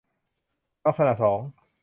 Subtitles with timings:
[0.85, 1.39] ลักษณะสอง